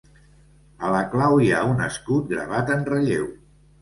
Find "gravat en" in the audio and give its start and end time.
2.33-2.87